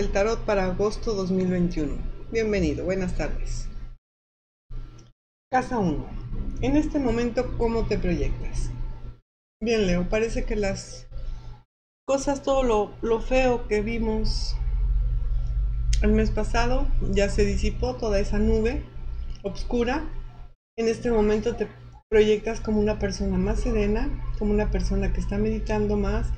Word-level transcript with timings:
del 0.00 0.12
tarot 0.12 0.46
para 0.46 0.64
agosto 0.64 1.12
2021. 1.12 1.94
Bienvenido, 2.32 2.86
buenas 2.86 3.18
tardes. 3.18 3.68
Casa 5.52 5.78
1. 5.78 6.06
En 6.62 6.78
este 6.78 6.98
momento, 6.98 7.58
¿cómo 7.58 7.86
te 7.86 7.98
proyectas? 7.98 8.70
Bien, 9.60 9.86
Leo, 9.86 10.08
parece 10.08 10.46
que 10.46 10.56
las 10.56 11.06
cosas, 12.06 12.42
todo 12.42 12.62
lo, 12.62 12.94
lo 13.02 13.20
feo 13.20 13.68
que 13.68 13.82
vimos 13.82 14.56
el 16.00 16.12
mes 16.12 16.30
pasado, 16.30 16.88
ya 17.10 17.28
se 17.28 17.44
disipó 17.44 17.96
toda 17.96 18.20
esa 18.20 18.38
nube 18.38 18.82
oscura. 19.42 20.08
En 20.78 20.88
este 20.88 21.10
momento 21.10 21.56
te 21.56 21.68
proyectas 22.08 22.62
como 22.62 22.80
una 22.80 22.98
persona 22.98 23.36
más 23.36 23.60
serena, 23.60 24.08
como 24.38 24.54
una 24.54 24.70
persona 24.70 25.12
que 25.12 25.20
está 25.20 25.36
meditando 25.36 25.98
más 25.98 26.28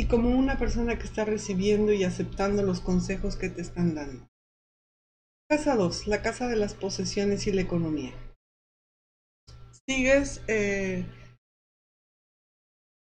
y 0.00 0.06
como 0.06 0.30
una 0.30 0.56
persona 0.56 0.98
que 0.98 1.04
está 1.04 1.26
recibiendo 1.26 1.92
y 1.92 2.04
aceptando 2.04 2.62
los 2.62 2.80
consejos 2.80 3.36
que 3.36 3.50
te 3.50 3.60
están 3.60 3.94
dando. 3.94 4.26
Casa 5.46 5.76
2, 5.76 6.06
la 6.06 6.22
casa 6.22 6.48
de 6.48 6.56
las 6.56 6.72
posesiones 6.72 7.46
y 7.46 7.52
la 7.52 7.60
economía. 7.60 8.14
Sigues 9.86 10.40
eh, 10.48 11.04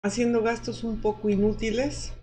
haciendo 0.03 0.41
gastos 0.41 0.83
un 0.83 0.99
poco 0.99 1.29
inútiles. 1.29 2.13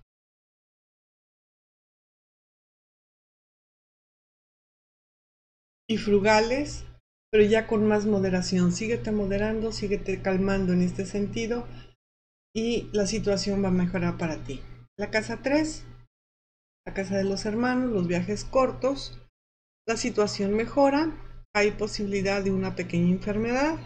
Y 5.88 5.98
frugales, 5.98 6.84
pero 7.30 7.44
ya 7.44 7.68
con 7.68 7.86
más 7.86 8.06
moderación. 8.06 8.72
Síguete 8.72 9.12
moderando, 9.12 9.70
síguete 9.70 10.20
calmando 10.20 10.72
en 10.72 10.82
este 10.82 11.06
sentido 11.06 11.64
y 12.54 12.88
la 12.92 13.06
situación 13.06 13.62
va 13.62 13.68
a 13.68 13.72
mejorar 13.72 14.16
para 14.16 14.42
ti. 14.44 14.62
La 14.96 15.10
casa 15.10 15.42
3, 15.42 15.84
la 16.86 16.94
casa 16.94 17.16
de 17.16 17.24
los 17.24 17.44
hermanos, 17.46 17.90
los 17.90 18.06
viajes 18.06 18.44
cortos, 18.44 19.20
la 19.86 19.96
situación 19.96 20.54
mejora, 20.54 21.12
hay 21.54 21.72
posibilidad 21.72 22.42
de 22.42 22.52
una 22.52 22.76
pequeña 22.76 23.10
enfermedad, 23.10 23.78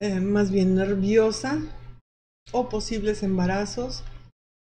eh, 0.00 0.20
más 0.20 0.50
bien 0.50 0.74
nerviosa, 0.74 1.60
o 2.50 2.68
posibles 2.68 3.22
embarazos 3.22 4.04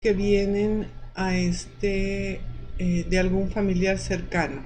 que 0.00 0.12
vienen 0.12 0.90
a 1.14 1.36
este 1.36 2.40
eh, 2.78 3.04
de 3.08 3.18
algún 3.18 3.50
familiar 3.50 3.98
cercano. 3.98 4.64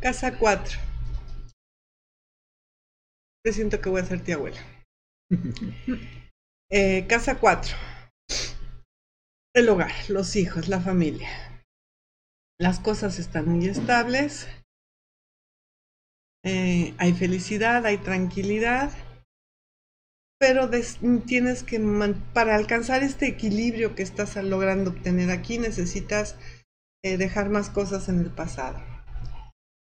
Casa 0.00 0.38
4. 0.38 0.78
siento 3.52 3.80
que 3.80 3.90
voy 3.90 4.00
a 4.00 4.04
ser 4.04 4.22
tía 4.22 4.36
abuela. 4.36 4.79
Eh, 6.72 7.08
casa 7.08 7.40
4. 7.40 7.76
El 9.56 9.68
hogar, 9.68 9.90
los 10.08 10.36
hijos, 10.36 10.68
la 10.68 10.80
familia. 10.80 11.28
Las 12.60 12.78
cosas 12.78 13.18
están 13.18 13.48
muy 13.48 13.66
estables. 13.66 14.46
Eh, 16.44 16.94
hay 16.98 17.12
felicidad, 17.12 17.84
hay 17.86 17.98
tranquilidad. 17.98 18.92
Pero 20.38 20.70
tienes 21.26 21.64
que, 21.64 21.80
para 22.32 22.54
alcanzar 22.54 23.02
este 23.02 23.26
equilibrio 23.26 23.96
que 23.96 24.04
estás 24.04 24.36
logrando 24.36 24.90
obtener 24.90 25.32
aquí, 25.32 25.58
necesitas 25.58 26.36
eh, 27.02 27.16
dejar 27.16 27.50
más 27.50 27.68
cosas 27.68 28.08
en 28.08 28.20
el 28.20 28.30
pasado. 28.30 28.78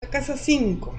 La 0.02 0.10
casa 0.10 0.36
5 0.36 0.94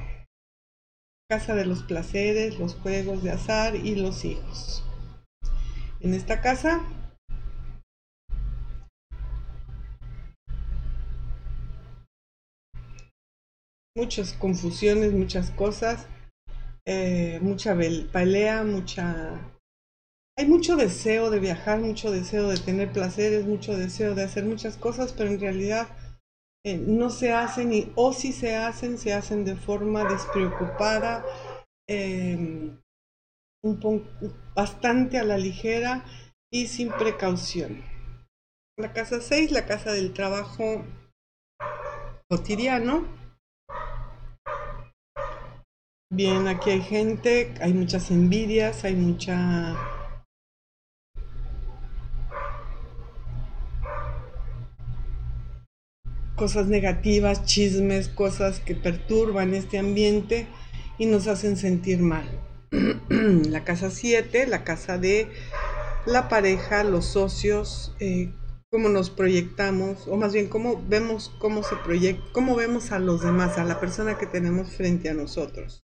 casa 1.36 1.54
de 1.54 1.66
los 1.66 1.84
placeres, 1.84 2.60
los 2.60 2.76
juegos 2.76 3.22
de 3.22 3.32
azar 3.32 3.76
y 3.76 3.96
los 3.96 4.24
hijos. 4.24 4.86
En 6.00 6.14
esta 6.14 6.40
casa 6.40 6.82
muchas 13.98 14.32
confusiones, 14.32 15.12
muchas 15.12 15.52
cosas, 15.52 16.08
eh, 16.86 17.40
mucha 17.42 17.76
pelea, 18.14 18.64
mucha... 18.64 19.52
Hay 20.38 20.48
mucho 20.48 20.78
deseo 20.78 21.30
de 21.32 21.40
viajar, 21.40 21.80
mucho 21.80 22.12
deseo 22.12 22.48
de 22.48 22.58
tener 22.58 22.94
placeres, 22.94 23.46
mucho 23.46 23.76
deseo 23.76 24.16
de 24.16 24.24
hacer 24.24 24.46
muchas 24.46 24.78
cosas, 24.78 25.12
pero 25.12 25.30
en 25.30 25.42
realidad 25.42 25.90
eh, 26.66 26.78
no 26.80 27.12
se 27.12 27.32
hacen 27.32 27.72
y 27.72 27.92
o 27.94 28.12
si 28.12 28.34
se 28.34 28.56
hacen, 28.56 28.98
se 28.98 29.14
hacen 29.14 29.46
de 29.46 29.56
forma 29.56 30.04
despreocupada, 30.04 31.24
em, 31.88 32.82
bastante 34.56 35.20
a 35.20 35.24
la 35.24 35.38
ligera 35.38 36.04
y 36.52 36.66
sin 36.66 36.90
precaución. 36.90 37.84
La 38.80 38.94
casa 38.94 39.22
6, 39.22 39.52
la 39.52 39.68
casa 39.68 39.92
del 39.92 40.12
trabajo 40.12 40.84
cotidiano. 42.28 43.06
Bien, 46.12 46.48
aquí 46.48 46.72
hay 46.72 46.82
gente, 46.82 47.54
hay 47.62 47.74
muchas 47.74 48.10
envidias, 48.10 48.86
hay 48.86 48.96
mucha 48.96 49.95
cosas 56.36 56.68
negativas, 56.68 57.46
chismes, 57.46 58.10
cosas 58.10 58.60
que 58.60 58.76
perturban 58.76 59.54
este 59.54 59.80
ambiente 59.80 60.48
y 60.98 61.06
nos 61.06 61.28
hacen 61.28 61.58
sentir 61.58 62.00
mal. 62.00 62.28
la 63.10 63.64
casa 63.64 63.90
7, 63.90 64.48
la 64.48 64.64
casa 64.64 64.98
de 64.98 65.30
la 66.06 66.30
pareja, 66.30 66.84
los 66.84 67.06
socios, 67.06 67.96
eh, 68.00 68.32
cómo 68.70 68.90
nos 68.90 69.10
proyectamos, 69.10 70.08
o 70.08 70.18
más 70.18 70.34
bien 70.34 70.48
cómo 70.48 70.84
vemos 70.88 71.34
cómo 71.40 71.64
se 71.64 71.76
proyecta, 71.78 72.24
cómo 72.34 72.56
vemos 72.56 72.92
a 72.92 73.00
los 73.00 73.22
demás, 73.22 73.58
a 73.58 73.64
la 73.64 73.80
persona 73.80 74.18
que 74.18 74.26
tenemos 74.26 74.72
frente 74.72 75.10
a 75.10 75.14
nosotros. 75.14 75.82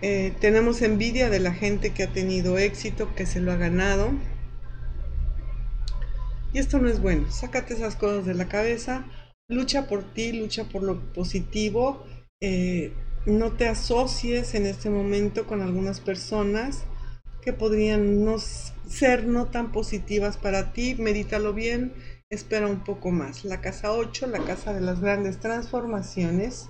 Eh, 0.00 0.32
tenemos 0.40 0.82
envidia 0.82 1.28
de 1.28 1.40
la 1.40 1.52
gente 1.52 1.92
que 1.92 2.04
ha 2.04 2.12
tenido 2.12 2.56
éxito, 2.56 3.12
que 3.16 3.26
se 3.26 3.40
lo 3.40 3.50
ha 3.50 3.56
ganado, 3.56 4.12
y 6.52 6.58
esto 6.58 6.78
no 6.78 6.88
es 6.88 7.00
bueno. 7.00 7.30
Sácate 7.30 7.74
esas 7.74 7.96
cosas 7.96 8.26
de 8.26 8.34
la 8.34 8.48
cabeza. 8.48 9.04
Lucha 9.48 9.86
por 9.86 10.02
ti, 10.02 10.32
lucha 10.32 10.64
por 10.64 10.82
lo 10.82 11.12
positivo. 11.12 12.04
Eh, 12.40 12.92
no 13.26 13.52
te 13.52 13.68
asocies 13.68 14.54
en 14.54 14.66
este 14.66 14.90
momento 14.90 15.46
con 15.46 15.60
algunas 15.60 16.00
personas 16.00 16.84
que 17.42 17.52
podrían 17.52 18.24
no 18.24 18.38
ser 18.38 19.26
no 19.26 19.46
tan 19.46 19.72
positivas 19.72 20.36
para 20.36 20.72
ti. 20.72 20.94
Medítalo 20.98 21.52
bien. 21.52 21.92
Espera 22.30 22.66
un 22.66 22.84
poco 22.84 23.10
más. 23.10 23.44
La 23.44 23.60
casa 23.60 23.92
8, 23.92 24.26
la 24.26 24.40
casa 24.40 24.72
de 24.72 24.80
las 24.80 25.00
grandes 25.00 25.40
transformaciones. 25.40 26.68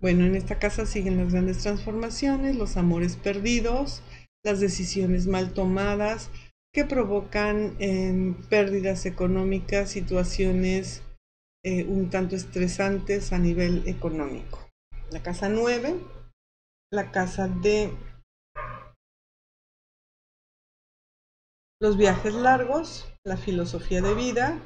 Bueno, 0.00 0.26
en 0.26 0.36
esta 0.36 0.58
casa 0.58 0.84
siguen 0.84 1.16
las 1.16 1.32
grandes 1.32 1.58
transformaciones, 1.58 2.56
los 2.56 2.76
amores 2.76 3.16
perdidos, 3.16 4.02
las 4.44 4.60
decisiones 4.60 5.26
mal 5.26 5.52
tomadas 5.52 6.30
que 6.72 6.84
provocan 6.84 7.76
em, 7.78 8.34
pérdidas 8.48 9.06
económicas, 9.06 9.90
situaciones 9.90 11.02
eh, 11.64 11.84
un 11.84 12.10
tanto 12.10 12.36
estresantes 12.36 13.32
a 13.32 13.38
nivel 13.38 13.88
económico. 13.88 14.68
La 15.10 15.22
casa 15.22 15.48
9, 15.48 15.94
la 16.92 17.10
casa 17.10 17.48
de 17.48 17.96
los 21.80 21.96
viajes 21.96 22.34
largos, 22.34 23.08
la 23.24 23.36
filosofía 23.36 24.02
de 24.02 24.14
vida, 24.14 24.60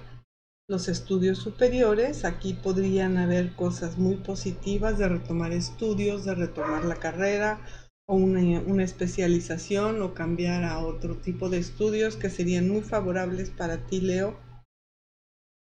los 0.68 0.88
estudios 0.88 1.38
superiores. 1.38 2.24
Aquí 2.24 2.54
podrían 2.54 3.16
haber 3.16 3.54
cosas 3.54 3.96
muy 3.98 4.16
positivas 4.16 4.98
de 4.98 5.08
retomar 5.08 5.52
estudios, 5.52 6.24
de 6.24 6.34
retomar 6.34 6.84
la 6.84 6.96
carrera 6.96 7.60
o 8.08 8.14
una, 8.16 8.82
especialización 8.82 10.00
o 10.00 10.14
cambiar 10.14 10.64
a 10.64 10.78
otro 10.78 11.16
tipo 11.18 11.50
de 11.50 11.58
estudios 11.58 12.16
que 12.16 12.30
serían 12.30 12.68
muy 12.68 12.80
favorables 12.80 13.50
para 13.50 13.86
ti, 13.86 14.00
Leo. 14.00 14.38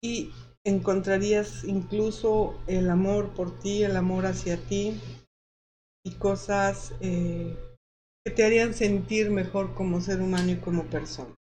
Y 0.03 0.31
encontrarías 0.63 1.63
incluso 1.63 2.61
el 2.67 2.89
amor 2.91 3.33
por 3.33 3.59
ti, 3.59 3.83
el 3.83 3.97
amor 3.97 4.27
hacia 4.27 4.57
ti 4.57 5.01
y 6.05 6.15
cosas 6.15 6.93
eh, 7.01 7.57
que 8.23 8.31
te 8.31 8.45
harían 8.45 8.75
sentir 8.75 9.31
mejor 9.31 9.73
como 9.73 9.99
ser 9.99 10.21
humano 10.21 10.51
y 10.51 10.57
como 10.57 10.83
persona. 10.85 11.33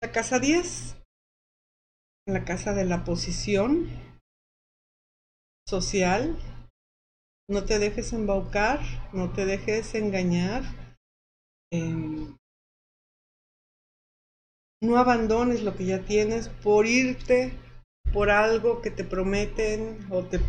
La 0.00 0.12
casa 0.12 0.38
10, 0.38 0.96
la 2.28 2.44
casa 2.44 2.74
de 2.74 2.84
la 2.84 3.02
posición 3.02 3.88
social, 5.66 6.38
no 7.48 7.64
te 7.64 7.78
dejes 7.78 8.12
embaucar, 8.12 8.80
no 9.12 9.30
te 9.32 9.46
dejes 9.46 9.94
engañar. 9.94 10.62
Em, 11.72 12.36
no 14.82 14.96
abandones 14.96 15.62
lo 15.62 15.74
que 15.74 15.86
ya 15.86 16.04
tienes 16.04 16.48
por 16.48 16.86
irte 16.86 17.52
por 18.12 18.30
algo 18.30 18.80
que 18.80 18.90
te 18.90 19.04
prometen 19.04 20.06
o 20.10 20.24
te 20.24 20.40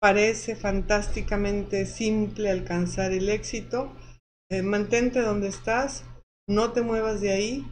parece 0.00 0.56
fantásticamente 0.56 1.86
simple 1.86 2.50
alcanzar 2.50 3.12
el 3.12 3.28
éxito, 3.28 3.94
eh, 4.50 4.62
mantente 4.62 5.20
donde 5.20 5.48
estás, 5.48 6.04
no 6.48 6.72
te 6.72 6.82
muevas 6.82 7.20
de 7.20 7.32
ahí 7.32 7.66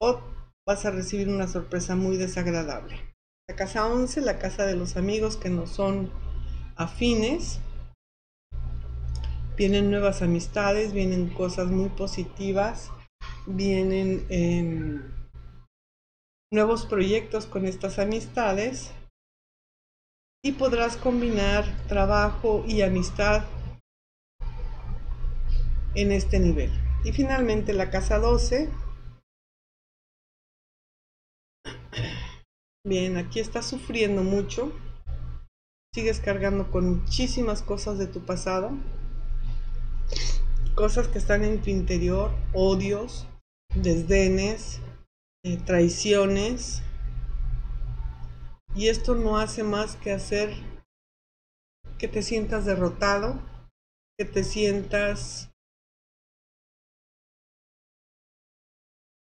o 0.00 0.20
vas 0.66 0.84
a 0.84 0.90
recibir 0.90 1.28
una 1.28 1.46
sorpresa 1.46 1.94
muy 1.94 2.16
desagradable. 2.16 3.14
La 3.48 3.54
casa 3.54 3.86
11, 3.86 4.20
la 4.22 4.38
casa 4.38 4.66
de 4.66 4.74
los 4.74 4.96
amigos 4.96 5.36
que 5.36 5.50
no 5.50 5.66
son 5.66 6.10
afines. 6.76 7.60
Vienen 9.56 9.90
nuevas 9.90 10.20
amistades, 10.20 10.92
vienen 10.92 11.30
cosas 11.30 11.68
muy 11.68 11.88
positivas, 11.88 12.90
vienen 13.46 14.26
em, 14.28 15.02
nuevos 16.52 16.84
proyectos 16.84 17.46
con 17.46 17.64
estas 17.64 17.98
amistades 17.98 18.92
y 20.44 20.52
podrás 20.52 20.98
combinar 20.98 21.64
trabajo 21.88 22.64
y 22.68 22.82
amistad 22.82 23.46
en 25.94 26.12
este 26.12 26.38
nivel. 26.38 26.70
Y 27.02 27.12
finalmente 27.12 27.72
la 27.72 27.90
casa 27.90 28.18
12. 28.18 28.70
Bien, 32.84 33.16
aquí 33.16 33.40
estás 33.40 33.64
sufriendo 33.64 34.22
mucho. 34.22 34.70
Sigues 35.94 36.20
cargando 36.20 36.70
con 36.70 36.98
muchísimas 36.98 37.62
cosas 37.62 37.98
de 37.98 38.06
tu 38.06 38.20
pasado. 38.26 38.72
Cosas 40.76 41.08
que 41.08 41.16
están 41.16 41.42
en 41.42 41.62
tu 41.62 41.70
interior, 41.70 42.32
odios, 42.52 43.26
desdenes, 43.74 44.82
eh, 45.42 45.56
traiciones. 45.56 46.82
Y 48.74 48.88
esto 48.88 49.14
no 49.14 49.38
hace 49.38 49.62
más 49.62 49.96
que 49.96 50.12
hacer 50.12 50.52
que 51.98 52.08
te 52.08 52.22
sientas 52.22 52.66
derrotado, 52.66 53.40
que 54.18 54.26
te 54.26 54.44
sientas 54.44 55.50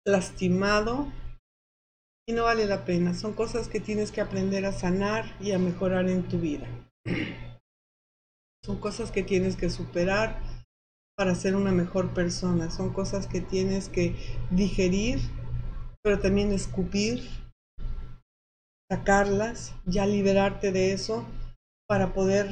lastimado 0.06 1.12
y 2.28 2.34
no 2.34 2.44
vale 2.44 2.68
la 2.68 2.86
pena. 2.86 3.16
Son 3.16 3.34
cosas 3.34 3.68
que 3.68 3.80
tienes 3.80 4.12
que 4.12 4.22
aprender 4.22 4.64
a 4.68 4.74
sanar 4.74 5.36
y 5.40 5.54
a 5.54 5.58
mejorar 5.58 6.08
en 6.08 6.22
tu 6.22 6.38
vida. 6.38 6.68
Son 8.64 8.80
cosas 8.80 9.10
que 9.12 9.24
tienes 9.24 9.56
que 9.56 9.72
superar 9.72 10.51
para 11.22 11.36
ser 11.36 11.56
una 11.56 11.72
mejor 11.72 12.16
persona. 12.16 12.72
Son 12.72 12.92
cosas 12.92 13.28
que 13.28 13.42
tienes 13.42 13.90
que 13.90 14.16
digerir, 14.50 15.20
pero 16.02 16.20
también 16.20 16.52
escupir, 16.52 17.30
sacarlas, 18.92 19.76
ya 19.86 20.08
liberarte 20.08 20.72
de 20.72 20.94
eso 20.94 21.24
para 21.88 22.16
poder 22.16 22.48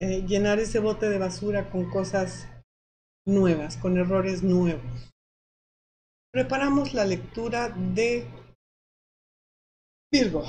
eh, 0.00 0.22
llenar 0.26 0.58
ese 0.60 0.78
bote 0.78 1.10
de 1.10 1.18
basura 1.18 1.68
con 1.68 1.90
cosas 1.90 2.48
nuevas, 3.26 3.76
con 3.76 3.98
errores 3.98 4.42
nuevos. 4.42 5.12
Preparamos 6.32 6.94
la 6.94 7.04
lectura 7.04 7.68
de 7.68 8.26
Virgo. 10.10 10.42